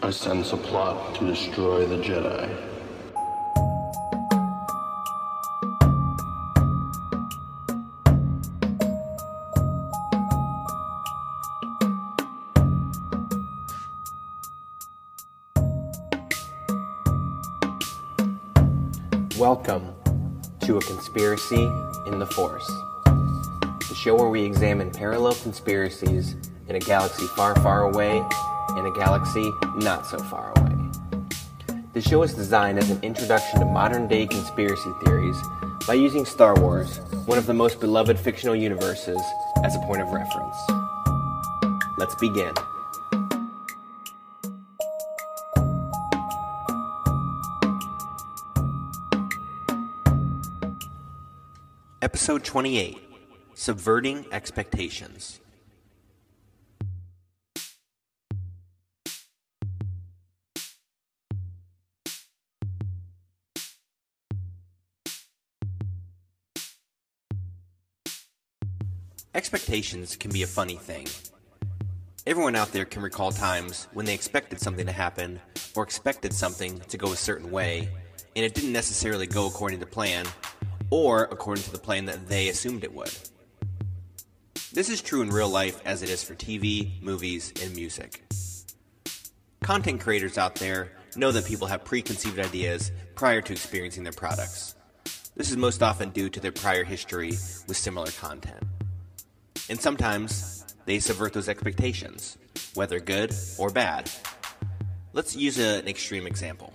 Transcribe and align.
I 0.00 0.10
sense 0.10 0.52
a 0.52 0.56
plot 0.56 1.16
to 1.16 1.26
destroy 1.26 1.84
the 1.84 1.96
Jedi. 1.96 2.48
Welcome 19.36 19.92
to 20.60 20.76
A 20.76 20.80
Conspiracy 20.82 21.64
in 22.06 22.20
the 22.20 22.26
Force, 22.26 22.66
the 23.04 23.96
show 23.96 24.14
where 24.14 24.28
we 24.28 24.42
examine 24.42 24.92
parallel 24.92 25.34
conspiracies 25.34 26.36
in 26.68 26.76
a 26.76 26.80
galaxy 26.80 27.26
far, 27.26 27.56
far 27.56 27.82
away 27.90 28.24
and 28.78 28.86
a 28.86 28.90
galaxy 28.92 29.52
not 29.76 30.06
so 30.06 30.18
far 30.18 30.52
away. 30.56 30.76
The 31.94 32.00
show 32.00 32.22
is 32.22 32.32
designed 32.32 32.78
as 32.78 32.90
an 32.90 33.02
introduction 33.02 33.58
to 33.58 33.66
modern 33.66 34.06
day 34.06 34.26
conspiracy 34.26 34.92
theories 35.04 35.36
by 35.86 35.94
using 35.94 36.24
Star 36.24 36.54
Wars, 36.60 37.00
one 37.26 37.38
of 37.38 37.46
the 37.46 37.54
most 37.54 37.80
beloved 37.80 38.18
fictional 38.18 38.54
universes, 38.54 39.20
as 39.64 39.74
a 39.74 39.78
point 39.80 40.00
of 40.00 40.08
reference. 40.08 40.56
Let's 41.98 42.14
begin. 42.14 42.52
Episode 52.00 52.44
28 52.44 52.96
Subverting 53.54 54.24
Expectations. 54.30 55.40
Expectations 69.38 70.16
can 70.16 70.32
be 70.32 70.42
a 70.42 70.48
funny 70.48 70.74
thing. 70.74 71.06
Everyone 72.26 72.56
out 72.56 72.72
there 72.72 72.84
can 72.84 73.02
recall 73.02 73.30
times 73.30 73.86
when 73.92 74.04
they 74.04 74.12
expected 74.12 74.60
something 74.60 74.84
to 74.84 74.90
happen 74.90 75.38
or 75.76 75.84
expected 75.84 76.32
something 76.32 76.80
to 76.88 76.98
go 76.98 77.12
a 77.12 77.16
certain 77.16 77.52
way, 77.52 77.88
and 78.34 78.44
it 78.44 78.52
didn't 78.52 78.72
necessarily 78.72 79.28
go 79.28 79.46
according 79.46 79.78
to 79.78 79.86
plan 79.86 80.26
or 80.90 81.28
according 81.30 81.62
to 81.62 81.70
the 81.70 81.78
plan 81.78 82.06
that 82.06 82.28
they 82.28 82.48
assumed 82.48 82.82
it 82.82 82.92
would. 82.92 83.16
This 84.72 84.88
is 84.88 85.00
true 85.00 85.22
in 85.22 85.30
real 85.30 85.48
life 85.48 85.80
as 85.84 86.02
it 86.02 86.10
is 86.10 86.24
for 86.24 86.34
TV, 86.34 87.00
movies, 87.00 87.52
and 87.62 87.72
music. 87.76 88.24
Content 89.62 90.00
creators 90.00 90.36
out 90.36 90.56
there 90.56 90.90
know 91.14 91.30
that 91.30 91.46
people 91.46 91.68
have 91.68 91.84
preconceived 91.84 92.40
ideas 92.40 92.90
prior 93.14 93.40
to 93.40 93.52
experiencing 93.52 94.02
their 94.02 94.12
products. 94.12 94.74
This 95.36 95.52
is 95.52 95.56
most 95.56 95.80
often 95.80 96.10
due 96.10 96.28
to 96.28 96.40
their 96.40 96.50
prior 96.50 96.82
history 96.82 97.28
with 97.68 97.76
similar 97.76 98.10
content. 98.10 98.64
And 99.68 99.78
sometimes 99.78 100.64
they 100.86 100.98
subvert 100.98 101.34
those 101.34 101.48
expectations, 101.48 102.38
whether 102.74 103.00
good 103.00 103.34
or 103.58 103.70
bad. 103.70 104.10
Let's 105.12 105.36
use 105.36 105.58
a, 105.58 105.80
an 105.80 105.88
extreme 105.88 106.26
example. 106.26 106.72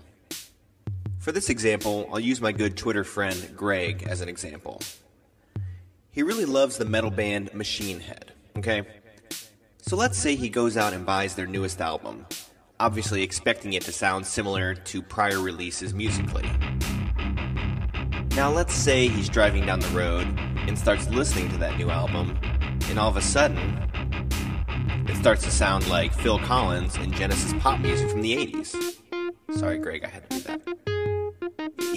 For 1.18 1.32
this 1.32 1.50
example, 1.50 2.10
I'll 2.12 2.20
use 2.20 2.42
my 2.42 2.52
good 2.52 2.78
Twitter 2.78 3.04
friend 3.04 3.52
Greg 3.56 4.04
as 4.04 4.22
an 4.22 4.30
example. 4.30 4.82
He 6.12 6.22
really 6.22 6.46
loves 6.46 6.78
the 6.78 6.86
metal 6.86 7.10
band 7.10 7.54
Machine 7.54 8.00
Head, 8.00 8.34
okay? 8.58 8.84
So 9.82 9.96
let's 9.96 10.18
say 10.18 10.36
he 10.36 10.50
goes 10.50 10.78
out 10.78 10.94
and 10.94 11.06
buys 11.06 11.34
their 11.34 11.48
newest 11.48 11.82
album, 11.82 12.26
obviously 12.80 13.24
expecting 13.24 13.74
it 13.74 13.82
to 13.84 13.92
sound 13.92 14.26
similar 14.26 14.76
to 14.76 15.02
prior 15.02 15.40
releases 15.40 15.94
musically. 15.94 16.50
Now 18.36 18.52
let's 18.52 18.74
say 18.74 19.08
he's 19.08 19.30
driving 19.30 19.66
down 19.66 19.80
the 19.80 19.88
road 19.90 20.28
and 20.68 20.78
starts 20.78 21.10
listening 21.10 21.50
to 21.50 21.58
that 21.58 21.78
new 21.78 21.90
album, 21.90 22.38
and 22.94 23.00
all 23.00 23.10
of 23.10 23.18
a 23.18 23.22
sudden, 23.22 23.58
it 25.10 25.18
starts 25.18 25.42
to 25.44 25.52
sound 25.52 25.90
like 25.90 26.14
Phil 26.14 26.38
Collins 26.40 26.96
and 26.96 27.14
Genesis 27.14 27.52
pop 27.60 27.80
music 27.80 28.10
from 28.10 28.22
the 28.22 28.38
80s. 28.38 28.76
Sorry, 29.58 29.80
Greg, 29.80 30.06
I 30.06 30.10
had 30.10 30.30
to 30.30 30.38
do 30.38 30.44
that 30.44 30.84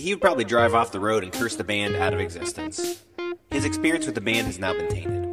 he 0.07 0.15
would 0.15 0.21
probably 0.21 0.45
drive 0.45 0.73
off 0.73 0.93
the 0.93 1.01
road 1.01 1.25
and 1.25 1.33
curse 1.33 1.57
the 1.57 1.65
band 1.65 1.97
out 1.97 2.15
of 2.15 2.21
existence. 2.21 3.03
His 3.51 3.65
experience 3.65 4.07
with 4.07 4.15
the 4.15 4.21
band 4.21 4.47
has 4.47 4.59
now 4.59 4.73
been 4.73 4.89
tainted. 4.89 5.27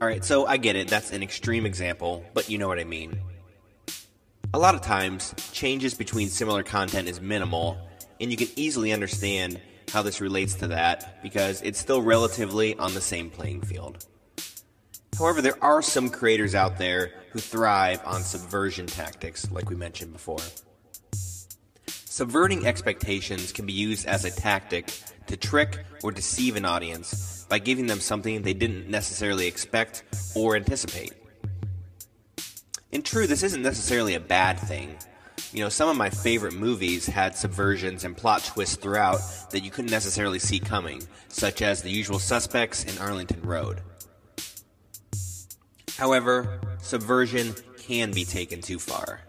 Alright, 0.00 0.24
so 0.24 0.46
I 0.46 0.56
get 0.56 0.76
it, 0.76 0.88
that's 0.88 1.12
an 1.12 1.22
extreme 1.22 1.66
example, 1.66 2.24
but 2.32 2.48
you 2.48 2.56
know 2.56 2.68
what 2.68 2.78
I 2.78 2.84
mean. 2.84 3.20
A 4.54 4.58
lot 4.58 4.74
of 4.74 4.80
times, 4.80 5.34
changes 5.52 5.92
between 5.92 6.28
similar 6.28 6.62
content 6.62 7.06
is 7.06 7.20
minimal, 7.20 7.76
and 8.18 8.30
you 8.30 8.36
can 8.38 8.48
easily 8.56 8.92
understand 8.92 9.60
how 9.92 10.00
this 10.00 10.22
relates 10.22 10.54
to 10.54 10.68
that 10.68 11.22
because 11.22 11.60
it's 11.60 11.78
still 11.78 12.00
relatively 12.00 12.74
on 12.78 12.94
the 12.94 13.00
same 13.00 13.28
playing 13.28 13.60
field. 13.60 14.06
However, 15.18 15.42
there 15.42 15.62
are 15.62 15.82
some 15.82 16.08
creators 16.08 16.54
out 16.54 16.78
there 16.78 17.12
who 17.32 17.38
thrive 17.38 18.00
on 18.04 18.22
subversion 18.22 18.86
tactics, 18.86 19.50
like 19.50 19.68
we 19.68 19.76
mentioned 19.76 20.12
before. 20.12 20.40
Subverting 21.86 22.66
expectations 22.66 23.52
can 23.52 23.66
be 23.66 23.72
used 23.72 24.06
as 24.06 24.24
a 24.24 24.30
tactic 24.30 24.92
to 25.26 25.36
trick 25.36 25.84
or 26.02 26.10
deceive 26.10 26.56
an 26.56 26.64
audience 26.64 27.46
by 27.48 27.58
giving 27.58 27.86
them 27.86 28.00
something 28.00 28.42
they 28.42 28.54
didn't 28.54 28.88
necessarily 28.88 29.46
expect 29.46 30.02
or 30.34 30.56
anticipate. 30.56 31.12
In 32.92 33.02
true, 33.02 33.26
this 33.26 33.42
isn't 33.42 33.62
necessarily 33.62 34.14
a 34.14 34.20
bad 34.20 34.58
thing. 34.58 34.96
You 35.52 35.64
know, 35.64 35.68
some 35.68 35.88
of 35.88 35.96
my 35.96 36.10
favorite 36.10 36.54
movies 36.54 37.06
had 37.06 37.32
subversions 37.32 38.04
and 38.04 38.16
plot 38.16 38.44
twists 38.44 38.76
throughout 38.76 39.20
that 39.50 39.64
you 39.64 39.70
couldn't 39.70 39.90
necessarily 39.90 40.38
see 40.38 40.60
coming, 40.60 41.02
such 41.28 41.62
as 41.62 41.82
The 41.82 41.90
Usual 41.90 42.18
Suspects 42.18 42.84
and 42.84 42.98
Arlington 42.98 43.42
Road. 43.42 43.82
However, 46.00 46.58
subversion 46.78 47.54
can 47.76 48.10
be 48.10 48.24
taken 48.24 48.62
too 48.62 48.78
far. 48.78 49.20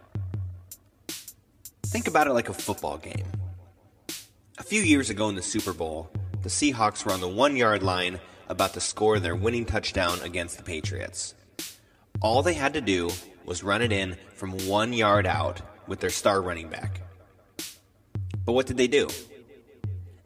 Think 1.84 2.08
about 2.08 2.28
it 2.28 2.34
like 2.34 2.48
a 2.48 2.54
football 2.54 2.98
game. 2.98 3.26
A 4.58 4.64
few 4.64 4.82
years 4.82 5.10
ago 5.10 5.28
in 5.28 5.36
the 5.36 5.42
Super 5.42 5.74
Bowl, 5.74 6.10
the 6.44 6.48
Seahawks 6.48 7.04
were 7.04 7.12
on 7.12 7.20
the 7.20 7.28
one 7.28 7.58
yard 7.58 7.84
line 7.84 8.22
about 8.48 8.74
to 8.76 8.80
score 8.80 9.20
their 9.20 9.36
winning 9.36 9.66
touchdown 9.66 10.22
against 10.22 10.56
the 10.56 10.64
Patriots. 10.64 11.36
All 12.22 12.42
they 12.42 12.54
had 12.54 12.72
to 12.76 12.82
do 12.82 13.10
was 13.44 13.66
run 13.66 13.82
it 13.82 13.92
in 13.92 14.16
from 14.36 14.52
one 14.66 14.94
yard 14.94 15.28
out 15.28 15.62
with 15.88 16.00
their 16.00 16.10
star 16.10 16.42
running 16.42 16.70
back. 16.70 17.02
But 18.46 18.54
what 18.54 18.68
did 18.68 18.78
they 18.78 18.88
do? 18.88 19.10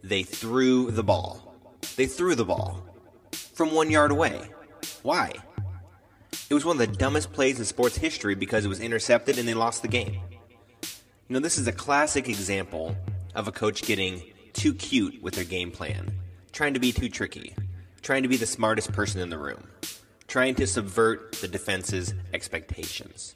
They 0.04 0.22
threw 0.22 0.92
the 0.92 1.04
ball. 1.04 1.56
They 1.96 2.06
threw 2.06 2.36
the 2.36 2.46
ball 2.46 2.86
from 3.32 3.74
one 3.74 3.90
yard 3.90 4.12
away. 4.12 4.52
Why? 5.02 5.34
It 6.48 6.54
was 6.54 6.64
one 6.64 6.80
of 6.80 6.88
the 6.92 6.98
dumbest 6.98 7.34
plays 7.34 7.58
in 7.58 7.66
sports 7.66 7.98
history 7.98 8.36
because 8.36 8.66
it 8.66 8.68
was 8.68 8.80
intercepted 8.80 9.40
and 9.40 9.48
they 9.48 9.56
lost 9.56 9.82
the 9.82 9.88
game. 9.88 10.20
You 11.28 11.34
know, 11.34 11.40
this 11.40 11.58
is 11.58 11.68
a 11.68 11.72
classic 11.72 12.30
example 12.30 12.96
of 13.34 13.48
a 13.48 13.52
coach 13.52 13.82
getting 13.82 14.22
too 14.54 14.76
cute 14.76 15.24
with 15.24 15.34
their 15.34 15.44
game 15.44 15.72
plan, 15.72 16.14
trying 16.52 16.76
to 16.76 16.80
be 16.80 16.92
too 16.92 17.10
tricky, 17.10 17.56
trying 18.04 18.22
to 18.22 18.30
be 18.30 18.38
the 18.38 18.46
smartest 18.46 18.94
person 18.94 19.22
in 19.22 19.30
the 19.30 19.40
room, 19.40 19.64
trying 20.28 20.54
to 20.56 20.68
subvert 20.68 21.32
the 21.34 21.48
defense's 21.48 22.14
expectations. 22.32 23.34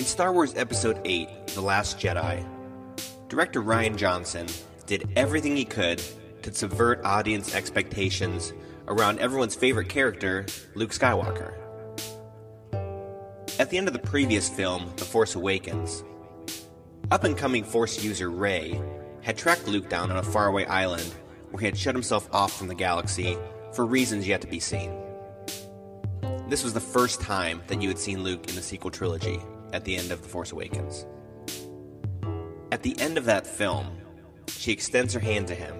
In 0.00 0.06
Star 0.06 0.32
Wars 0.32 0.54
Episode 0.56 0.98
8 1.04 1.48
The 1.48 1.60
Last 1.60 1.98
Jedi, 1.98 2.42
director 3.28 3.60
Rian 3.60 3.96
Johnson 3.96 4.46
did 4.86 5.06
everything 5.14 5.54
he 5.54 5.66
could 5.66 6.02
to 6.40 6.54
subvert 6.54 7.04
audience 7.04 7.54
expectations 7.54 8.54
around 8.88 9.18
everyone's 9.18 9.54
favorite 9.54 9.90
character, 9.90 10.46
Luke 10.74 10.92
Skywalker. 10.92 11.52
At 13.58 13.68
the 13.68 13.76
end 13.76 13.88
of 13.88 13.92
the 13.92 13.98
previous 13.98 14.48
film, 14.48 14.90
The 14.96 15.04
Force 15.04 15.34
Awakens, 15.34 16.02
up 17.10 17.24
and 17.24 17.36
coming 17.36 17.62
Force 17.62 18.02
user 18.02 18.30
Rey 18.30 18.80
had 19.20 19.36
tracked 19.36 19.68
Luke 19.68 19.90
down 19.90 20.10
on 20.10 20.16
a 20.16 20.22
faraway 20.22 20.64
island 20.64 21.14
where 21.50 21.60
he 21.60 21.66
had 21.66 21.76
shut 21.76 21.94
himself 21.94 22.26
off 22.32 22.56
from 22.56 22.68
the 22.68 22.74
galaxy 22.74 23.36
for 23.74 23.84
reasons 23.84 24.26
yet 24.26 24.40
to 24.40 24.46
be 24.46 24.60
seen. 24.60 24.94
This 26.48 26.64
was 26.64 26.72
the 26.72 26.80
first 26.80 27.20
time 27.20 27.60
that 27.66 27.82
you 27.82 27.88
had 27.88 27.98
seen 27.98 28.22
Luke 28.22 28.48
in 28.48 28.54
the 28.54 28.62
sequel 28.62 28.90
trilogy 28.90 29.42
at 29.72 29.84
the 29.84 29.96
end 29.96 30.10
of 30.10 30.22
The 30.22 30.28
Force 30.28 30.52
Awakens. 30.52 31.06
At 32.72 32.82
the 32.82 32.98
end 33.00 33.18
of 33.18 33.24
that 33.24 33.46
film, 33.46 33.86
she 34.48 34.72
extends 34.72 35.12
her 35.14 35.20
hand 35.20 35.48
to 35.48 35.54
him, 35.54 35.74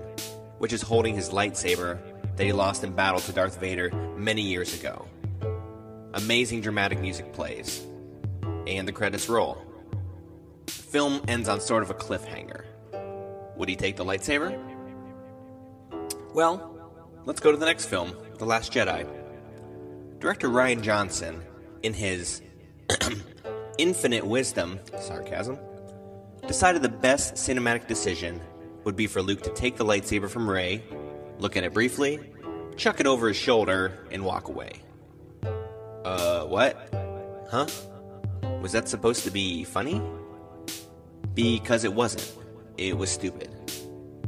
which 0.59 0.73
is 0.73 0.83
holding 0.83 1.15
his 1.15 1.31
lightsaber 1.31 1.99
that 2.37 2.45
he 2.45 2.53
lost 2.53 2.85
in 2.85 2.93
battle 2.93 3.21
to 3.21 3.33
Darth 3.33 3.61
Vader 3.61 3.91
many 4.17 4.43
years 4.43 4.79
ago. 4.79 5.07
Amazing 6.15 6.63
dramatic 6.63 7.01
music 7.01 7.33
plays, 7.33 7.87
and 8.67 8.89
the 8.89 8.93
credits 8.93 9.29
roll. 9.29 9.63
The 10.67 10.73
film 10.73 11.23
ends 11.29 11.49
on 11.49 11.61
sort 11.61 11.83
of 11.83 11.91
a 11.91 11.95
cliffhanger. 11.95 12.65
Would 13.57 13.69
he 13.69 13.77
take 13.77 13.97
the 13.97 14.05
lightsaber? 14.05 14.59
Well, 16.35 16.75
let's 17.25 17.41
go 17.41 17.51
to 17.51 17.57
the 17.57 17.67
next 17.67 17.87
film, 17.87 18.17
The 18.39 18.47
Last 18.47 18.73
Jedi. 18.73 19.07
Director 20.19 20.49
Rian 20.49 20.83
Johnson, 20.83 21.43
in 21.83 21.95
his 21.95 22.43
infinite 23.81 24.27
wisdom, 24.27 24.79
sarcasm, 24.99 25.59
decided 26.47 26.82
the 26.82 26.88
best 26.88 27.35
cinematic 27.35 27.87
decision 27.87 28.38
would 28.85 28.94
be 28.94 29.06
for 29.06 29.23
Luke 29.23 29.43
to 29.43 29.50
take 29.55 29.77
the 29.77 29.85
lightsaber 29.87 30.29
from 30.29 30.49
Rey, 30.49 30.82
look 31.38 31.56
at 31.56 31.65
it 31.65 31.73
briefly, 31.73 32.21
chuck 32.77 33.00
it 33.00 33.06
over 33.06 33.29
his 33.29 33.38
shoulder, 33.38 34.06
and 34.11 34.23
walk 34.23 34.49
away. 34.49 34.73
Uh, 36.05 36.44
what? 36.44 36.93
Huh? 37.50 37.67
Was 38.61 38.73
that 38.73 38.87
supposed 38.87 39.25
to 39.25 39.31
be 39.31 39.65
funny? 39.65 40.03
Because 41.32 41.85
it 41.85 41.94
wasn't. 41.94 42.37
It 42.77 42.99
was 42.99 43.11
stupid. 43.11 43.49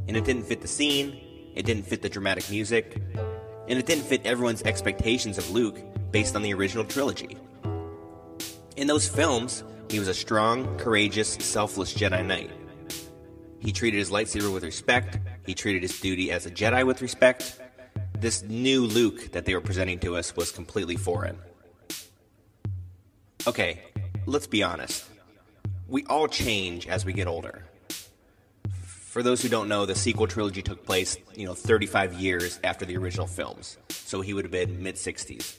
And 0.08 0.16
it 0.16 0.24
didn't 0.24 0.44
fit 0.44 0.62
the 0.62 0.68
scene, 0.68 1.20
it 1.54 1.66
didn't 1.66 1.86
fit 1.86 2.00
the 2.00 2.08
dramatic 2.08 2.48
music, 2.50 2.96
and 3.68 3.78
it 3.78 3.84
didn't 3.84 4.04
fit 4.04 4.24
everyone's 4.24 4.62
expectations 4.62 5.36
of 5.36 5.50
Luke 5.50 5.78
based 6.10 6.36
on 6.36 6.40
the 6.40 6.54
original 6.54 6.86
trilogy. 6.86 7.36
In 8.76 8.86
those 8.86 9.06
films, 9.06 9.64
he 9.90 9.98
was 9.98 10.08
a 10.08 10.14
strong, 10.14 10.78
courageous, 10.78 11.34
selfless 11.34 11.92
Jedi 11.92 12.24
Knight. 12.24 12.50
He 13.60 13.70
treated 13.70 13.98
his 13.98 14.10
lightsaber 14.10 14.52
with 14.52 14.64
respect, 14.64 15.18
he 15.44 15.54
treated 15.54 15.82
his 15.82 16.00
duty 16.00 16.32
as 16.32 16.46
a 16.46 16.50
Jedi 16.50 16.86
with 16.86 17.02
respect. 17.02 17.60
This 18.18 18.42
new 18.44 18.86
Luke 18.86 19.32
that 19.32 19.44
they 19.44 19.54
were 19.54 19.60
presenting 19.60 19.98
to 20.00 20.16
us 20.16 20.34
was 20.34 20.50
completely 20.50 20.96
foreign. 20.96 21.36
Okay, 23.46 23.82
let's 24.24 24.46
be 24.46 24.62
honest. 24.62 25.04
We 25.86 26.04
all 26.06 26.26
change 26.26 26.86
as 26.86 27.04
we 27.04 27.12
get 27.12 27.26
older. 27.26 27.64
For 28.70 29.22
those 29.22 29.42
who 29.42 29.50
don't 29.50 29.68
know, 29.68 29.84
the 29.84 29.94
sequel 29.94 30.26
trilogy 30.26 30.62
took 30.62 30.86
place, 30.86 31.18
you 31.36 31.44
know, 31.44 31.54
35 31.54 32.14
years 32.14 32.58
after 32.64 32.86
the 32.86 32.96
original 32.96 33.26
films. 33.26 33.76
So 33.90 34.22
he 34.22 34.32
would 34.32 34.44
have 34.46 34.52
been 34.52 34.82
mid 34.82 34.94
60s. 34.94 35.58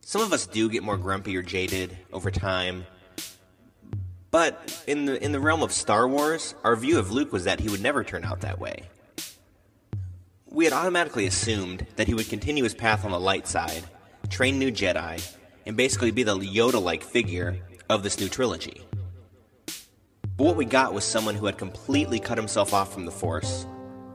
Some 0.00 0.22
of 0.22 0.32
us 0.32 0.46
do 0.46 0.68
get 0.68 0.82
more 0.82 0.96
grumpy 0.96 1.36
or 1.36 1.42
jaded 1.42 1.96
over 2.12 2.30
time. 2.30 2.86
But 4.30 4.82
in 4.86 5.06
the 5.06 5.22
in 5.22 5.32
the 5.32 5.40
realm 5.40 5.62
of 5.62 5.72
Star 5.72 6.08
Wars, 6.08 6.54
our 6.62 6.76
view 6.76 6.98
of 6.98 7.10
Luke 7.10 7.32
was 7.32 7.44
that 7.44 7.60
he 7.60 7.68
would 7.68 7.82
never 7.82 8.04
turn 8.04 8.24
out 8.24 8.40
that 8.40 8.58
way. 8.58 8.84
We 10.46 10.64
had 10.64 10.74
automatically 10.74 11.26
assumed 11.26 11.86
that 11.96 12.08
he 12.08 12.14
would 12.14 12.28
continue 12.28 12.64
his 12.64 12.74
path 12.74 13.04
on 13.04 13.12
the 13.12 13.20
light 13.20 13.46
side, 13.46 13.84
train 14.28 14.58
new 14.58 14.72
Jedi, 14.72 15.20
and 15.66 15.76
basically 15.76 16.10
be 16.10 16.24
the 16.24 16.36
Yoda-like 16.36 17.04
figure 17.04 17.58
of 17.88 18.02
this 18.02 18.18
new 18.18 18.28
trilogy. 18.28 18.84
But 20.36 20.44
what 20.44 20.56
we 20.56 20.64
got 20.64 20.94
was 20.94 21.04
someone 21.04 21.34
who 21.34 21.46
had 21.46 21.58
completely 21.58 22.18
cut 22.18 22.38
himself 22.38 22.72
off 22.72 22.92
from 22.92 23.04
the 23.04 23.12
Force, 23.12 23.66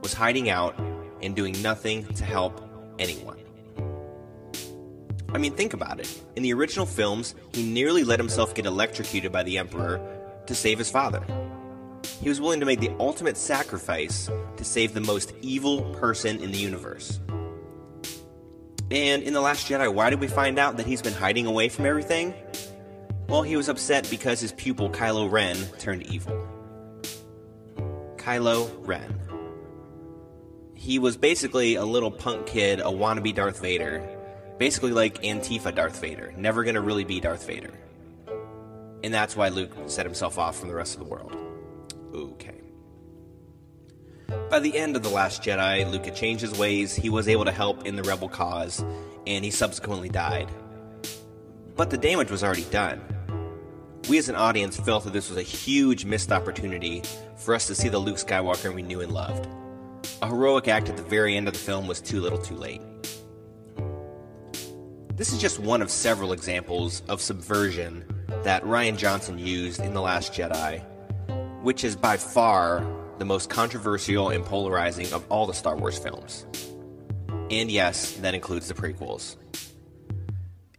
was 0.02 0.12
hiding 0.12 0.50
out, 0.50 0.78
and 1.22 1.34
doing 1.34 1.60
nothing 1.62 2.04
to 2.14 2.24
help 2.24 2.60
anyone. 2.98 3.38
I 5.36 5.38
mean, 5.38 5.52
think 5.52 5.74
about 5.74 6.00
it. 6.00 6.22
In 6.34 6.42
the 6.42 6.54
original 6.54 6.86
films, 6.86 7.34
he 7.52 7.62
nearly 7.62 8.04
let 8.04 8.18
himself 8.18 8.54
get 8.54 8.64
electrocuted 8.64 9.32
by 9.32 9.42
the 9.42 9.58
Emperor 9.58 10.00
to 10.46 10.54
save 10.54 10.78
his 10.78 10.90
father. 10.90 11.22
He 12.22 12.30
was 12.30 12.40
willing 12.40 12.58
to 12.60 12.64
make 12.64 12.80
the 12.80 12.90
ultimate 12.98 13.36
sacrifice 13.36 14.30
to 14.56 14.64
save 14.64 14.94
the 14.94 15.02
most 15.02 15.34
evil 15.42 15.92
person 15.96 16.42
in 16.42 16.52
the 16.52 16.56
universe. 16.56 17.20
And 18.90 19.22
in 19.24 19.34
The 19.34 19.42
Last 19.42 19.68
Jedi, 19.68 19.92
why 19.92 20.08
did 20.08 20.20
we 20.20 20.26
find 20.26 20.58
out 20.58 20.78
that 20.78 20.86
he's 20.86 21.02
been 21.02 21.12
hiding 21.12 21.44
away 21.44 21.68
from 21.68 21.84
everything? 21.84 22.32
Well, 23.28 23.42
he 23.42 23.58
was 23.58 23.68
upset 23.68 24.08
because 24.08 24.40
his 24.40 24.52
pupil 24.52 24.88
Kylo 24.88 25.30
Ren 25.30 25.58
turned 25.78 26.04
evil. 26.04 26.48
Kylo 28.16 28.70
Ren. 28.86 29.20
He 30.74 30.98
was 30.98 31.18
basically 31.18 31.74
a 31.74 31.84
little 31.84 32.10
punk 32.10 32.46
kid, 32.46 32.80
a 32.80 32.84
wannabe 32.84 33.34
Darth 33.34 33.60
Vader. 33.60 34.15
Basically 34.58 34.92
like 34.92 35.22
Antifa 35.22 35.74
Darth 35.74 36.00
Vader, 36.00 36.32
never 36.36 36.64
gonna 36.64 36.80
really 36.80 37.04
be 37.04 37.20
Darth 37.20 37.46
Vader. 37.46 37.72
And 39.04 39.12
that's 39.12 39.36
why 39.36 39.48
Luke 39.48 39.72
set 39.86 40.06
himself 40.06 40.38
off 40.38 40.58
from 40.58 40.68
the 40.68 40.74
rest 40.74 40.94
of 40.94 41.00
the 41.00 41.06
world. 41.06 41.36
Okay. 42.14 42.62
By 44.50 44.58
the 44.58 44.76
end 44.76 44.96
of 44.96 45.02
The 45.02 45.08
Last 45.08 45.42
Jedi, 45.42 45.88
Luke 45.90 46.06
had 46.06 46.16
changed 46.16 46.40
his 46.40 46.58
ways, 46.58 46.94
he 46.94 47.10
was 47.10 47.28
able 47.28 47.44
to 47.44 47.52
help 47.52 47.86
in 47.86 47.96
the 47.96 48.02
rebel 48.02 48.28
cause, 48.28 48.84
and 49.26 49.44
he 49.44 49.50
subsequently 49.50 50.08
died. 50.08 50.50
But 51.76 51.90
the 51.90 51.98
damage 51.98 52.30
was 52.30 52.42
already 52.42 52.64
done. 52.64 53.02
We 54.08 54.18
as 54.18 54.28
an 54.28 54.36
audience 54.36 54.76
felt 54.78 55.04
that 55.04 55.12
this 55.12 55.28
was 55.28 55.36
a 55.36 55.42
huge 55.42 56.04
missed 56.04 56.32
opportunity 56.32 57.02
for 57.36 57.54
us 57.54 57.66
to 57.66 57.74
see 57.74 57.88
the 57.88 57.98
Luke 57.98 58.16
Skywalker 58.16 58.74
we 58.74 58.82
knew 58.82 59.00
and 59.00 59.12
loved. 59.12 59.46
A 60.22 60.28
heroic 60.28 60.68
act 60.68 60.88
at 60.88 60.96
the 60.96 61.02
very 61.02 61.36
end 61.36 61.48
of 61.48 61.54
the 61.54 61.60
film 61.60 61.86
was 61.86 62.00
too 62.00 62.20
little 62.20 62.38
too 62.38 62.56
late. 62.56 62.80
This 65.16 65.32
is 65.32 65.40
just 65.40 65.58
one 65.58 65.80
of 65.80 65.90
several 65.90 66.32
examples 66.32 67.02
of 67.08 67.22
subversion 67.22 68.04
that 68.42 68.62
Rian 68.64 68.98
Johnson 68.98 69.38
used 69.38 69.80
in 69.80 69.94
The 69.94 70.02
Last 70.02 70.34
Jedi, 70.34 70.84
which 71.62 71.84
is 71.84 71.96
by 71.96 72.18
far 72.18 72.86
the 73.16 73.24
most 73.24 73.48
controversial 73.48 74.28
and 74.28 74.44
polarizing 74.44 75.10
of 75.14 75.24
all 75.30 75.46
the 75.46 75.54
Star 75.54 75.74
Wars 75.74 75.98
films. 75.98 76.44
And 77.50 77.70
yes, 77.70 78.12
that 78.16 78.34
includes 78.34 78.68
the 78.68 78.74
prequels. 78.74 79.36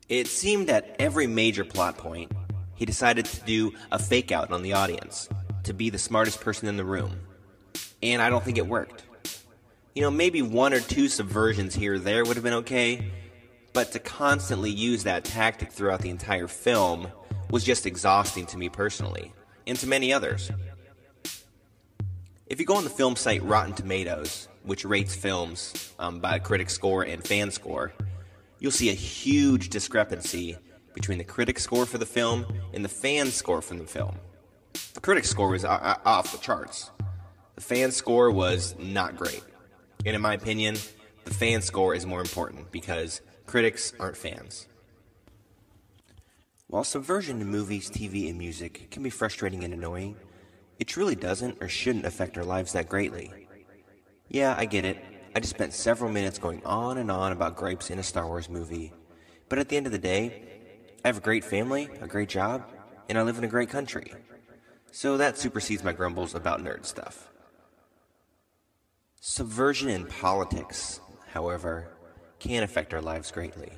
It 0.08 0.28
seemed 0.28 0.70
at 0.70 0.96
every 1.00 1.26
major 1.26 1.66
plot 1.66 1.98
point, 1.98 2.32
he 2.76 2.86
decided 2.86 3.26
to 3.26 3.42
do 3.42 3.74
a 3.92 3.98
fake 3.98 4.32
out 4.32 4.52
on 4.52 4.62
the 4.62 4.74
audience, 4.74 5.30
to 5.64 5.74
be 5.74 5.90
the 5.90 5.98
smartest 5.98 6.42
person 6.42 6.68
in 6.68 6.78
the 6.78 6.86
room. 6.86 7.22
And 8.04 8.22
I 8.22 8.30
don't 8.30 8.44
think 8.44 8.60
it 8.60 8.68
worked. 8.68 9.04
You 9.96 10.04
know, 10.04 10.12
maybe 10.12 10.44
one 10.44 10.76
or 10.76 10.80
two 10.80 11.06
subversions 11.06 11.74
here 11.74 11.96
or 11.96 12.00
there 12.00 12.24
would 12.24 12.38
have 12.38 12.44
been 12.44 12.54
okay, 12.54 13.12
but 13.78 13.92
to 13.92 14.00
constantly 14.00 14.72
use 14.72 15.04
that 15.04 15.24
tactic 15.24 15.72
throughout 15.72 16.02
the 16.02 16.10
entire 16.10 16.48
film 16.48 17.08
was 17.52 17.64
just 17.64 17.86
exhausting 17.86 18.44
to 18.44 18.58
me 18.58 18.70
personally, 18.70 19.32
and 19.68 19.78
to 19.78 19.86
many 19.86 20.12
others. 20.12 20.50
If 22.48 22.60
you 22.60 22.66
go 22.66 22.74
on 22.74 22.86
the 22.86 22.90
film 22.90 23.16
site 23.16 23.44
Rotten 23.44 23.74
Tomatoes, 23.74 24.48
which 24.64 24.84
rates 24.84 25.16
films 25.16 25.94
um, 26.00 26.20
by 26.20 26.40
critic 26.40 26.72
score 26.72 27.04
and 27.04 27.24
fan 27.24 27.52
score, 27.52 27.94
you'll 28.58 28.72
see 28.72 28.90
a 28.90 28.94
huge 28.94 29.70
discrepancy 29.70 30.58
between 30.96 31.20
the 31.20 31.24
critic 31.24 31.60
score 31.60 31.86
for 31.86 32.00
the 32.00 32.06
film 32.08 32.48
and 32.74 32.84
the 32.84 32.90
fan 32.90 33.30
score 33.30 33.62
from 33.62 33.78
the 33.78 33.86
film. 33.86 34.16
The 34.96 35.02
critic 35.02 35.26
score 35.26 35.50
was 35.50 35.64
off 35.64 36.32
the 36.32 36.40
charts. 36.40 36.90
The 37.54 37.62
fan 37.62 37.92
score 37.92 38.32
was 38.32 38.74
not 38.80 39.16
great. 39.16 39.44
And 40.04 40.16
in 40.16 40.22
my 40.24 40.34
opinion, 40.34 40.78
the 41.28 41.34
fan 41.34 41.62
score 41.62 41.94
is 41.94 42.06
more 42.06 42.22
important 42.22 42.72
because 42.72 43.22
critics 43.46 43.92
aren't 44.00 44.16
fans. 44.16 44.68
While 46.68 46.86
subversion 46.86 47.42
in 47.42 47.48
movies, 47.50 47.90
TV, 47.90 48.30
and 48.30 48.38
music 48.38 48.90
can 48.92 49.04
be 49.04 49.10
frustrating 49.10 49.64
and 49.66 49.74
annoying, 49.74 50.16
it 50.80 50.88
truly 50.88 51.16
doesn't 51.16 51.58
or 51.62 51.68
shouldn't 51.68 52.06
affect 52.06 52.38
our 52.38 52.46
lives 52.46 52.72
that 52.74 52.88
greatly. 52.88 53.48
Yeah, 54.30 54.56
I 54.58 54.66
get 54.66 54.86
it. 54.86 54.98
I 55.36 55.40
just 55.40 55.54
spent 55.54 55.74
several 55.74 56.10
minutes 56.10 56.40
going 56.40 56.62
on 56.66 56.98
and 56.98 57.12
on 57.12 57.34
about 57.34 57.58
gripes 57.58 57.90
in 57.90 58.00
a 58.00 58.04
Star 58.04 58.26
Wars 58.26 58.50
movie. 58.50 58.94
But 59.50 59.60
at 59.60 59.68
the 59.68 59.76
end 59.76 59.86
of 59.86 59.92
the 59.92 59.98
day, 59.98 60.44
I 61.04 61.10
have 61.10 61.18
a 61.18 61.22
great 61.22 61.44
family, 61.44 61.90
a 62.02 62.08
great 62.08 62.30
job, 62.30 62.64
and 63.10 63.18
I 63.18 63.24
live 63.24 63.38
in 63.38 63.44
a 63.44 63.50
great 63.50 63.70
country. 63.70 64.14
So 64.92 65.18
that 65.18 65.38
supersedes 65.38 65.84
my 65.84 65.92
grumbles 65.92 66.36
about 66.36 66.64
nerd 66.64 66.86
stuff. 66.86 67.28
Subversion 69.20 69.90
in 69.90 70.06
politics, 70.06 71.02
however, 71.28 71.88
can 72.40 72.64
affect 72.64 72.94
our 72.94 73.02
lives 73.02 73.32
greatly. 73.32 73.72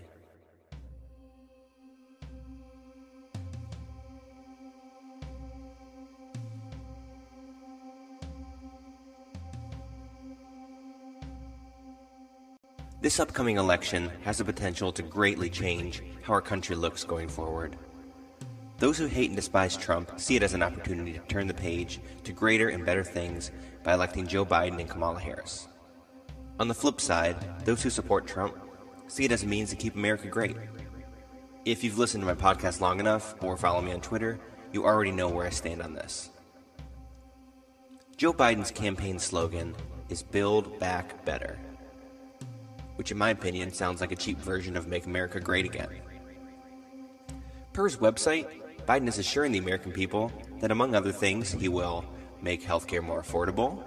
This 13.01 13.19
upcoming 13.21 13.57
election 13.57 14.11
has 14.23 14.39
the 14.39 14.45
potential 14.45 14.91
to 14.91 15.01
greatly 15.01 15.49
change 15.49 16.03
how 16.21 16.33
our 16.33 16.41
country 16.41 16.75
looks 16.75 17.05
going 17.05 17.29
forward. 17.29 17.77
Those 18.77 18.97
who 18.97 19.07
hate 19.07 19.29
and 19.29 19.37
despise 19.37 19.77
Trump 19.77 20.19
see 20.19 20.35
it 20.35 20.43
as 20.43 20.53
an 20.53 20.61
opportunity 20.61 21.13
to 21.13 21.19
turn 21.19 21.47
the 21.47 21.53
page 21.53 22.01
to 22.25 22.33
greater 22.33 22.69
and 22.69 22.85
better 22.85 23.05
things 23.05 23.51
by 23.83 23.93
electing 23.93 24.27
Joe 24.27 24.45
Biden 24.45 24.79
and 24.79 24.89
Kamala 24.89 25.21
Harris. 25.21 25.69
On 26.59 26.67
the 26.67 26.73
flip 26.73 26.99
side, 27.01 27.37
those 27.65 27.81
who 27.81 27.89
support 27.89 28.27
Trump 28.27 28.55
see 29.07 29.25
it 29.25 29.31
as 29.31 29.43
a 29.43 29.47
means 29.47 29.69
to 29.69 29.75
keep 29.75 29.95
America 29.95 30.27
great. 30.27 30.55
If 31.65 31.83
you've 31.83 31.97
listened 31.97 32.21
to 32.21 32.27
my 32.27 32.35
podcast 32.35 32.81
long 32.81 32.99
enough 32.99 33.35
or 33.41 33.57
follow 33.57 33.81
me 33.81 33.93
on 33.93 34.01
Twitter, 34.01 34.39
you 34.71 34.85
already 34.85 35.11
know 35.11 35.29
where 35.29 35.45
I 35.45 35.49
stand 35.49 35.81
on 35.81 35.93
this. 35.93 36.29
Joe 38.17 38.33
Biden's 38.33 38.71
campaign 38.71 39.17
slogan 39.17 39.75
is 40.09 40.21
Build 40.21 40.79
Back 40.79 41.25
Better 41.25 41.57
which 42.99 43.11
in 43.11 43.17
my 43.17 43.29
opinion 43.29 43.71
sounds 43.71 44.01
like 44.01 44.11
a 44.11 44.15
cheap 44.17 44.37
version 44.39 44.75
of 44.75 44.89
Make 44.89 45.05
America 45.05 45.39
Great 45.39 45.63
Again. 45.63 45.87
Per 47.71 47.85
his 47.85 47.95
website, 47.95 48.45
Biden 48.85 49.07
is 49.07 49.17
assuring 49.17 49.53
the 49.53 49.57
American 49.57 49.93
people 49.93 50.33
that, 50.59 50.69
among 50.69 50.93
other 50.93 51.13
things, 51.13 51.49
he 51.49 51.69
will 51.69 52.03
make 52.41 52.61
healthcare 52.61 53.01
more 53.01 53.21
affordable, 53.21 53.81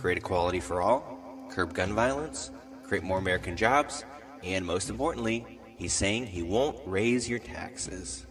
create 0.00 0.16
equality 0.16 0.58
for 0.58 0.80
all, 0.80 1.15
curb 1.48 1.74
gun 1.74 1.94
violence, 1.94 2.50
create 2.82 3.04
more 3.04 3.18
American 3.18 3.56
jobs, 3.56 4.04
and 4.42 4.64
most 4.64 4.90
importantly, 4.90 5.44
he's 5.76 5.92
saying 5.92 6.26
he 6.26 6.42
won't 6.42 6.78
raise 6.86 7.28
your 7.28 7.38
taxes. 7.38 8.26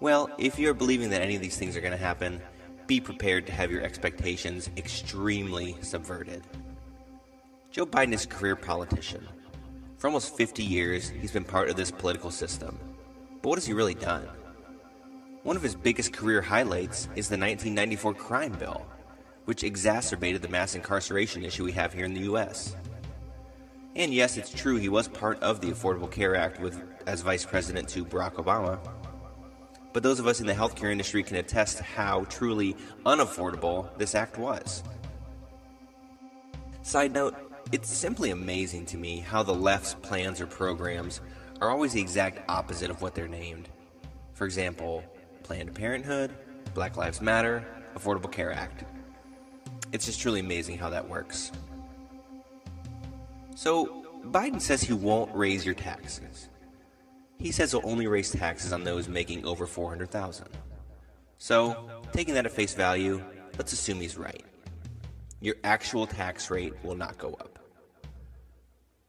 Well, 0.00 0.30
if 0.38 0.58
you're 0.58 0.74
believing 0.74 1.10
that 1.10 1.22
any 1.22 1.34
of 1.34 1.42
these 1.42 1.56
things 1.56 1.76
are 1.76 1.80
going 1.80 1.92
to 1.92 1.98
happen, 1.98 2.40
be 2.86 3.00
prepared 3.00 3.46
to 3.46 3.52
have 3.52 3.70
your 3.70 3.82
expectations 3.82 4.68
extremely 4.76 5.76
subverted. 5.80 6.42
Joe 7.70 7.86
Biden 7.86 8.12
is 8.12 8.24
a 8.24 8.28
career 8.28 8.56
politician. 8.56 9.26
For 9.96 10.08
almost 10.08 10.36
50 10.36 10.62
years, 10.62 11.08
he's 11.08 11.32
been 11.32 11.44
part 11.44 11.70
of 11.70 11.76
this 11.76 11.90
political 11.90 12.30
system. 12.30 12.78
But 13.40 13.48
what 13.48 13.58
has 13.58 13.66
he 13.66 13.72
really 13.72 13.94
done? 13.94 14.28
One 15.42 15.56
of 15.56 15.62
his 15.62 15.74
biggest 15.74 16.12
career 16.12 16.40
highlights 16.40 17.08
is 17.16 17.28
the 17.28 17.38
1994 17.38 18.14
crime 18.14 18.52
bill, 18.52 18.86
which 19.44 19.64
exacerbated 19.64 20.42
the 20.42 20.48
mass 20.48 20.74
incarceration 20.74 21.44
issue 21.44 21.64
we 21.64 21.72
have 21.72 21.92
here 21.92 22.04
in 22.04 22.14
the 22.14 22.22
U.S. 22.22 22.76
And 23.96 24.12
yes, 24.12 24.36
it's 24.36 24.50
true 24.50 24.76
he 24.76 24.88
was 24.88 25.06
part 25.08 25.40
of 25.42 25.60
the 25.60 25.68
Affordable 25.68 26.10
Care 26.10 26.34
Act 26.34 26.60
with 26.60 26.80
as 27.06 27.22
vice 27.22 27.44
president 27.44 27.88
to 27.90 28.04
Barack 28.04 28.34
Obama. 28.34 28.78
But 29.92 30.02
those 30.02 30.18
of 30.18 30.26
us 30.26 30.40
in 30.40 30.46
the 30.46 30.54
healthcare 30.54 30.90
industry 30.90 31.22
can 31.22 31.36
attest 31.36 31.78
how 31.80 32.24
truly 32.24 32.76
unaffordable 33.06 33.96
this 33.96 34.14
act 34.14 34.38
was. 34.38 34.82
Side 36.82 37.12
note, 37.12 37.36
it's 37.72 37.88
simply 37.88 38.30
amazing 38.30 38.86
to 38.86 38.96
me 38.96 39.20
how 39.20 39.42
the 39.42 39.54
left's 39.54 39.94
plans 39.94 40.40
or 40.40 40.46
programs 40.46 41.20
are 41.60 41.70
always 41.70 41.92
the 41.92 42.00
exact 42.00 42.42
opposite 42.48 42.90
of 42.90 43.00
what 43.00 43.14
they're 43.14 43.28
named. 43.28 43.68
For 44.32 44.44
example, 44.44 45.04
Planned 45.44 45.74
Parenthood, 45.74 46.34
Black 46.74 46.96
Lives 46.96 47.20
Matter, 47.20 47.64
Affordable 47.96 48.32
Care 48.32 48.52
Act. 48.52 48.84
It's 49.94 50.06
just 50.06 50.20
truly 50.20 50.40
amazing 50.40 50.76
how 50.76 50.90
that 50.90 51.08
works. 51.08 51.52
So, 53.54 54.04
Biden 54.24 54.60
says 54.60 54.82
he 54.82 54.92
won't 54.92 55.32
raise 55.32 55.64
your 55.64 55.76
taxes. 55.76 56.48
He 57.38 57.52
says 57.52 57.70
he'll 57.70 57.80
only 57.84 58.08
raise 58.08 58.32
taxes 58.32 58.72
on 58.72 58.82
those 58.82 59.06
making 59.06 59.46
over 59.46 59.68
400,000. 59.68 60.48
So, 61.38 61.88
taking 62.12 62.34
that 62.34 62.44
at 62.44 62.50
face 62.50 62.74
value, 62.74 63.22
let's 63.56 63.72
assume 63.72 64.00
he's 64.00 64.16
right. 64.18 64.42
Your 65.40 65.54
actual 65.62 66.08
tax 66.08 66.50
rate 66.50 66.72
will 66.82 66.96
not 66.96 67.16
go 67.16 67.34
up. 67.34 67.60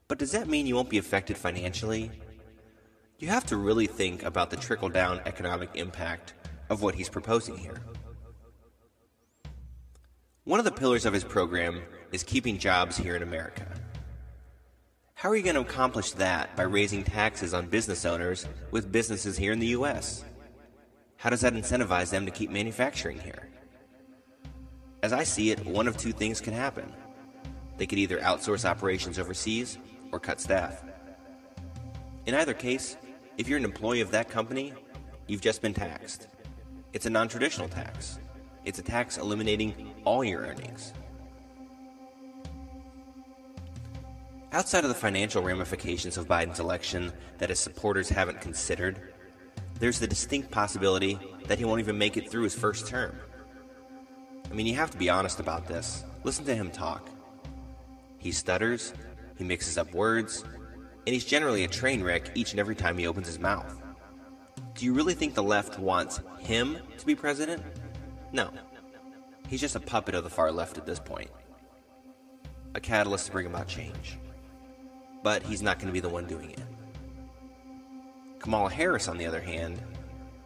But 0.07 0.19
does 0.19 0.33
that 0.33 0.47
mean 0.47 0.67
you 0.67 0.75
won't 0.75 0.91
be 0.91 0.99
affected 0.99 1.35
financially? 1.35 2.11
You 3.17 3.29
have 3.29 3.47
to 3.47 3.57
really 3.57 3.87
think 3.87 4.21
about 4.21 4.51
the 4.51 4.57
trickle 4.57 4.89
down 4.89 5.19
economic 5.25 5.71
impact 5.73 6.35
of 6.69 6.83
what 6.83 6.93
he's 6.93 7.09
proposing 7.09 7.57
here. 7.57 7.81
One 10.45 10.59
of 10.59 10.65
the 10.65 10.71
pillars 10.71 11.07
of 11.07 11.13
his 11.13 11.23
program 11.23 11.81
is 12.11 12.21
keeping 12.21 12.59
jobs 12.59 12.95
here 12.95 13.15
in 13.15 13.23
America. 13.23 13.65
How 15.15 15.29
are 15.29 15.35
you 15.35 15.41
going 15.41 15.55
to 15.55 15.61
accomplish 15.61 16.11
that 16.11 16.55
by 16.55 16.63
raising 16.63 17.03
taxes 17.03 17.55
on 17.55 17.65
business 17.65 18.05
owners 18.05 18.47
with 18.69 18.91
businesses 18.91 19.37
here 19.37 19.53
in 19.53 19.57
the 19.57 19.73
U.S.? 19.79 20.23
How 21.17 21.31
does 21.31 21.41
that 21.41 21.55
incentivize 21.55 22.11
them 22.11 22.27
to 22.27 22.31
keep 22.31 22.51
manufacturing 22.51 23.19
here? 23.19 23.49
As 25.01 25.13
I 25.13 25.23
see 25.23 25.49
it, 25.49 25.65
one 25.65 25.87
of 25.87 25.97
two 25.97 26.11
things 26.11 26.41
can 26.41 26.53
happen. 26.53 26.93
They 27.77 27.87
could 27.87 27.97
either 27.97 28.19
outsource 28.19 28.69
operations 28.69 29.17
overseas 29.17 29.79
or 30.11 30.19
cut 30.19 30.39
staff. 30.39 30.83
In 32.27 32.35
either 32.35 32.53
case, 32.53 32.97
if 33.39 33.47
you're 33.47 33.57
an 33.57 33.65
employee 33.65 34.01
of 34.01 34.11
that 34.11 34.29
company, 34.29 34.73
you've 35.25 35.41
just 35.41 35.63
been 35.63 35.73
taxed. 35.73 36.27
It's 36.93 37.07
a 37.07 37.09
non 37.09 37.29
traditional 37.29 37.67
tax, 37.67 38.19
it's 38.65 38.79
a 38.79 38.83
tax 38.83 39.17
eliminating 39.17 39.93
all 40.03 40.23
your 40.23 40.41
earnings. 40.41 40.93
Outside 44.51 44.83
of 44.83 44.89
the 44.89 44.95
financial 44.95 45.43
ramifications 45.43 46.17
of 46.17 46.27
Biden's 46.27 46.59
election 46.59 47.11
that 47.37 47.49
his 47.49 47.59
supporters 47.59 48.09
haven't 48.09 48.41
considered, 48.41 48.99
there's 49.79 49.99
the 49.99 50.07
distinct 50.07 50.49
possibility 50.49 51.19
that 51.47 51.59
he 51.59 51.65
won't 51.65 51.81
even 51.81 51.97
make 51.97 52.17
it 52.17 52.31
through 52.31 52.43
his 52.43 52.55
first 52.55 52.87
term. 52.87 53.15
I 54.49 54.53
mean, 54.53 54.65
you 54.65 54.75
have 54.75 54.91
to 54.91 54.97
be 54.97 55.09
honest 55.09 55.39
about 55.39 55.67
this. 55.67 56.03
Listen 56.23 56.45
to 56.45 56.55
him 56.55 56.71
talk. 56.71 57.09
He 58.17 58.31
stutters, 58.31 58.93
he 59.37 59.43
mixes 59.43 59.77
up 59.77 59.93
words, 59.93 60.43
and 61.05 61.13
he's 61.13 61.25
generally 61.25 61.65
a 61.65 61.67
train 61.67 62.01
wreck 62.01 62.31
each 62.35 62.51
and 62.51 62.59
every 62.59 62.75
time 62.75 62.97
he 62.97 63.05
opens 63.05 63.27
his 63.27 63.39
mouth. 63.39 63.81
Do 64.73 64.85
you 64.85 64.93
really 64.93 65.13
think 65.13 65.33
the 65.33 65.43
left 65.43 65.77
wants 65.77 66.21
him 66.39 66.77
to 66.97 67.05
be 67.05 67.13
president? 67.13 67.61
No. 68.31 68.49
He's 69.47 69.61
just 69.61 69.75
a 69.75 69.79
puppet 69.79 70.15
of 70.15 70.23
the 70.23 70.29
far 70.29 70.51
left 70.51 70.77
at 70.77 70.85
this 70.85 70.99
point. 70.99 71.29
A 72.73 72.79
catalyst 72.79 73.27
to 73.27 73.31
bring 73.31 73.45
about 73.45 73.67
change 73.67 74.17
but 75.25 75.41
he's 75.41 75.63
not 75.63 75.79
going 75.79 75.87
to 75.87 75.91
be 75.91 75.99
the 75.99 76.07
one 76.07 76.27
doing 76.27 76.51
it. 76.51 76.61
Kamala 78.37 78.69
Harris, 78.69 79.07
on 79.07 79.17
the 79.17 79.25
other 79.25 79.41
hand, 79.41 79.81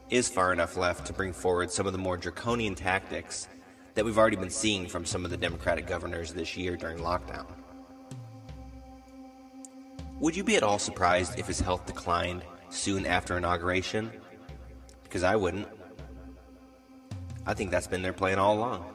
is 0.09 0.29
far 0.29 0.53
enough 0.53 0.77
left 0.77 1.05
to 1.07 1.11
bring 1.11 1.33
forward 1.33 1.69
some 1.69 1.85
of 1.85 1.91
the 1.91 1.99
more 1.99 2.15
draconian 2.15 2.75
tactics 2.75 3.49
that 3.93 4.05
we've 4.05 4.17
already 4.17 4.37
been 4.37 4.49
seeing 4.49 4.87
from 4.87 5.03
some 5.03 5.25
of 5.25 5.31
the 5.31 5.35
Democratic 5.35 5.85
governors 5.85 6.31
this 6.31 6.55
year 6.55 6.77
during 6.77 6.99
lockdown. 6.99 7.45
Would 10.21 10.33
you 10.33 10.45
be 10.45 10.55
at 10.55 10.63
all 10.63 10.79
surprised 10.79 11.37
if 11.37 11.45
his 11.45 11.59
health 11.59 11.85
declined 11.85 12.41
soon 12.69 13.05
after 13.05 13.35
inauguration? 13.35 14.09
Because 15.03 15.23
I 15.23 15.35
wouldn't. 15.35 15.67
I 17.45 17.53
think 17.53 17.71
that's 17.71 17.87
been 17.87 18.01
their 18.01 18.13
plan 18.13 18.39
all 18.39 18.55
along. 18.55 18.85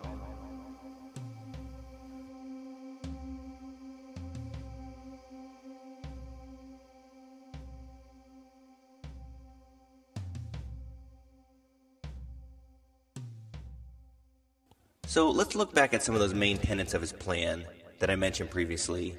So 15.14 15.30
let's 15.30 15.54
look 15.54 15.72
back 15.72 15.94
at 15.94 16.02
some 16.02 16.16
of 16.16 16.20
those 16.20 16.34
main 16.34 16.58
tenets 16.58 16.92
of 16.92 17.00
his 17.00 17.12
plan 17.12 17.64
that 18.00 18.10
I 18.10 18.16
mentioned 18.16 18.50
previously 18.50 19.16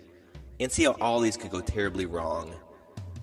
and 0.59 0.69
see 0.69 0.83
how 0.83 0.91
all 0.99 1.21
these 1.21 1.37
could 1.37 1.51
go 1.51 1.61
terribly 1.61 2.05
wrong 2.05 2.53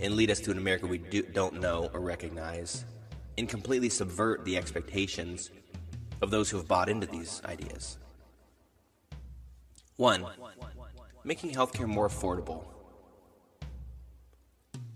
and 0.01 0.15
lead 0.15 0.31
us 0.31 0.41
to 0.41 0.51
an 0.51 0.57
America 0.57 0.87
we 0.87 0.97
do, 0.97 1.23
don't 1.23 1.61
know 1.61 1.91
or 1.93 2.01
recognize 2.01 2.87
and 3.37 3.47
completely 3.47 3.91
subvert 3.91 4.47
the 4.47 4.57
expectations 4.57 5.51
of 6.23 6.31
those 6.31 6.49
who 6.49 6.57
have 6.57 6.69
bought 6.69 6.89
into 6.89 7.07
these 7.07 7.43
ideas. 7.45 7.99
1. 9.97 10.25
Making 11.25 11.51
healthcare 11.53 11.87
more 11.87 12.09
affordable. 12.09 12.65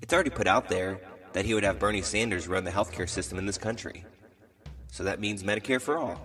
It's 0.00 0.14
already 0.14 0.30
put 0.30 0.46
out 0.46 0.68
there 0.68 1.00
that 1.32 1.44
he 1.44 1.52
would 1.52 1.64
have 1.64 1.78
Bernie 1.78 2.00
Sanders 2.00 2.48
run 2.48 2.64
the 2.64 2.70
healthcare 2.70 3.08
system 3.08 3.38
in 3.38 3.44
this 3.44 3.58
country. 3.58 4.04
So 4.90 5.04
that 5.04 5.20
means 5.20 5.42
Medicare 5.42 5.80
for 5.80 5.98
all. 5.98 6.24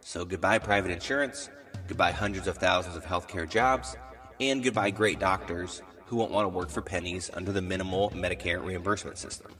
So 0.00 0.24
goodbye 0.24 0.58
private 0.58 0.90
insurance, 0.90 1.50
goodbye 1.88 2.12
hundreds 2.12 2.46
of 2.46 2.56
thousands 2.58 2.96
of 2.96 3.04
healthcare 3.04 3.48
jobs, 3.48 3.96
and 4.40 4.62
goodbye 4.62 4.90
great 4.90 5.18
doctors 5.18 5.82
who 6.06 6.16
won't 6.16 6.30
want 6.30 6.44
to 6.44 6.48
work 6.48 6.70
for 6.70 6.80
pennies 6.80 7.30
under 7.34 7.52
the 7.52 7.62
minimal 7.62 8.10
Medicare 8.10 8.64
reimbursement 8.64 9.18
system. 9.18 9.52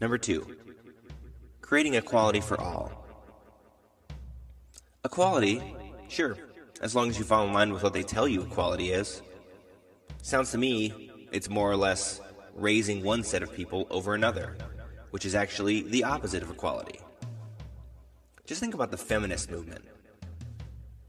Number 0.00 0.18
two, 0.18 0.56
creating 1.70 1.94
equality 1.94 2.40
for 2.40 2.60
all. 2.60 2.90
Equality, 5.04 5.62
sure, 6.08 6.36
as 6.80 6.96
long 6.96 7.08
as 7.08 7.16
you 7.16 7.24
fall 7.24 7.46
in 7.46 7.52
line 7.52 7.72
with 7.72 7.80
what 7.84 7.92
they 7.92 8.02
tell 8.02 8.26
you 8.26 8.42
equality 8.42 8.90
is. 8.90 9.22
Sounds 10.20 10.50
to 10.50 10.58
me 10.58 11.12
it's 11.30 11.48
more 11.48 11.70
or 11.70 11.76
less 11.76 12.20
raising 12.56 13.04
one 13.04 13.22
set 13.22 13.40
of 13.40 13.54
people 13.54 13.86
over 13.88 14.16
another, 14.16 14.56
which 15.12 15.24
is 15.24 15.36
actually 15.36 15.82
the 15.82 16.02
opposite 16.02 16.42
of 16.42 16.50
equality. 16.50 16.98
Just 18.46 18.60
think 18.60 18.74
about 18.74 18.90
the 18.90 18.96
feminist 18.96 19.48
movement. 19.48 19.84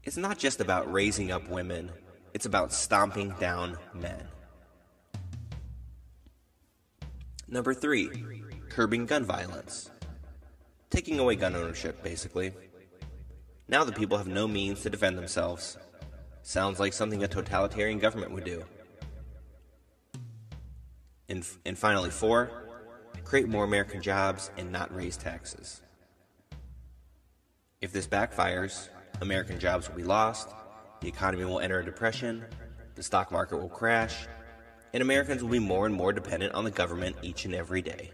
It's 0.04 0.16
not 0.16 0.38
just 0.38 0.60
about 0.60 0.92
raising 0.92 1.32
up 1.32 1.48
women, 1.48 1.90
it's 2.34 2.46
about 2.46 2.72
stomping 2.72 3.34
down 3.40 3.76
men. 3.94 4.28
Number 7.48 7.74
three, 7.74 8.12
curbing 8.68 9.06
gun 9.06 9.24
violence. 9.24 9.90
Taking 10.92 11.18
away 11.18 11.36
gun 11.36 11.56
ownership, 11.56 12.02
basically. 12.02 12.52
Now 13.66 13.82
the 13.82 13.92
people 13.92 14.18
have 14.18 14.26
no 14.26 14.46
means 14.46 14.82
to 14.82 14.90
defend 14.90 15.16
themselves. 15.16 15.78
Sounds 16.42 16.78
like 16.78 16.92
something 16.92 17.24
a 17.24 17.28
totalitarian 17.28 17.98
government 17.98 18.30
would 18.32 18.44
do. 18.44 18.62
And, 21.30 21.48
and 21.64 21.78
finally, 21.78 22.10
four, 22.10 22.50
create 23.24 23.48
more 23.48 23.64
American 23.64 24.02
jobs 24.02 24.50
and 24.58 24.70
not 24.70 24.94
raise 24.94 25.16
taxes. 25.16 25.80
If 27.80 27.90
this 27.90 28.06
backfires, 28.06 28.90
American 29.22 29.58
jobs 29.58 29.88
will 29.88 29.96
be 29.96 30.04
lost, 30.04 30.50
the 31.00 31.08
economy 31.08 31.46
will 31.46 31.60
enter 31.60 31.80
a 31.80 31.84
depression, 31.84 32.44
the 32.96 33.02
stock 33.02 33.32
market 33.32 33.56
will 33.56 33.70
crash, 33.70 34.26
and 34.92 35.02
Americans 35.02 35.42
will 35.42 35.48
be 35.48 35.58
more 35.58 35.86
and 35.86 35.94
more 35.94 36.12
dependent 36.12 36.52
on 36.52 36.64
the 36.64 36.70
government 36.70 37.16
each 37.22 37.46
and 37.46 37.54
every 37.54 37.80
day. 37.80 38.10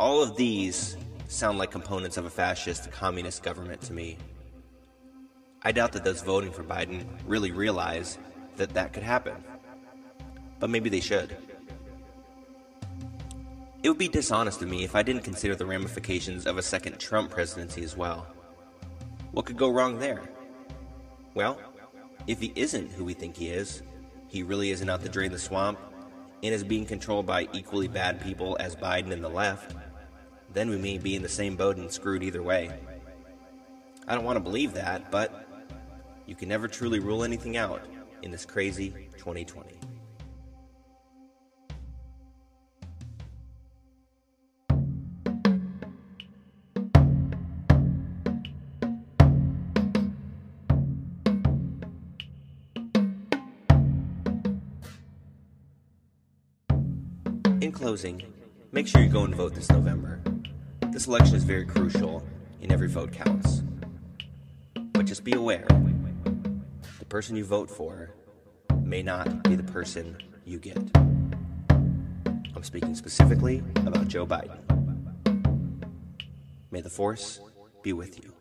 All 0.00 0.22
of 0.22 0.34
these 0.34 0.96
sound 1.28 1.58
like 1.58 1.70
components 1.70 2.16
of 2.16 2.24
a 2.24 2.30
fascist 2.30 2.90
communist 2.90 3.42
government 3.42 3.82
to 3.82 3.92
me. 3.92 4.16
I 5.62 5.72
doubt 5.72 5.92
that 5.92 6.04
those 6.04 6.22
voting 6.22 6.52
for 6.52 6.64
Biden 6.64 7.04
really 7.26 7.50
realize 7.50 8.16
that 8.56 8.72
that 8.72 8.94
could 8.94 9.02
happen. 9.02 9.44
But 10.58 10.70
maybe 10.70 10.88
they 10.88 11.00
should. 11.00 11.36
It 13.82 13.90
would 13.90 13.98
be 13.98 14.08
dishonest 14.08 14.62
of 14.62 14.70
me 14.70 14.84
if 14.84 14.96
I 14.96 15.02
didn't 15.02 15.22
consider 15.22 15.54
the 15.54 15.66
ramifications 15.66 16.46
of 16.46 16.56
a 16.56 16.62
second 16.62 16.98
Trump 16.98 17.30
presidency 17.30 17.84
as 17.84 17.94
well. 17.94 18.26
What 19.32 19.44
could 19.44 19.58
go 19.58 19.68
wrong 19.68 19.98
there? 19.98 20.22
Well, 21.34 21.60
if 22.26 22.40
he 22.40 22.54
isn't 22.56 22.90
who 22.92 23.04
we 23.04 23.12
think 23.12 23.36
he 23.36 23.50
is, 23.50 23.82
he 24.28 24.44
really 24.44 24.70
isn't 24.70 24.88
out 24.88 25.02
to 25.02 25.10
drain 25.10 25.30
the 25.30 25.38
swamp, 25.38 25.78
and 26.42 26.54
is 26.54 26.64
being 26.64 26.86
controlled 26.86 27.26
by 27.26 27.46
equally 27.52 27.86
bad 27.86 28.18
people 28.22 28.56
as 28.60 28.74
Biden 28.74 29.12
and 29.12 29.22
the 29.22 29.28
left, 29.28 29.74
then 30.52 30.68
we 30.68 30.76
may 30.76 30.98
be 30.98 31.14
in 31.14 31.22
the 31.22 31.28
same 31.28 31.56
boat 31.56 31.76
and 31.76 31.90
screwed 31.90 32.22
either 32.22 32.42
way. 32.42 32.70
I 34.06 34.14
don't 34.14 34.24
want 34.24 34.36
to 34.36 34.40
believe 34.40 34.74
that, 34.74 35.10
but 35.10 35.46
you 36.26 36.34
can 36.34 36.48
never 36.48 36.66
truly 36.68 36.98
rule 36.98 37.22
anything 37.22 37.56
out 37.56 37.86
in 38.22 38.30
this 38.30 38.44
crazy 38.44 38.90
2020. 39.18 39.76
In 57.60 57.72
closing, 57.72 58.22
make 58.72 58.88
sure 58.88 59.02
you 59.02 59.08
go 59.08 59.24
and 59.24 59.34
vote 59.34 59.54
this 59.54 59.68
November. 59.68 60.20
This 61.00 61.06
election 61.06 61.36
is 61.36 61.44
very 61.44 61.64
crucial, 61.64 62.22
and 62.60 62.70
every 62.70 62.86
vote 62.86 63.10
counts. 63.10 63.62
But 64.92 65.06
just 65.06 65.24
be 65.24 65.32
aware 65.32 65.66
the 66.98 67.06
person 67.06 67.36
you 67.36 67.44
vote 67.46 67.70
for 67.70 68.10
may 68.82 69.02
not 69.02 69.44
be 69.44 69.56
the 69.56 69.62
person 69.62 70.18
you 70.44 70.58
get. 70.58 70.76
I'm 71.70 72.62
speaking 72.62 72.94
specifically 72.94 73.62
about 73.76 74.08
Joe 74.08 74.26
Biden. 74.26 74.58
May 76.70 76.82
the 76.82 76.90
Force 76.90 77.40
be 77.82 77.94
with 77.94 78.22
you. 78.22 78.34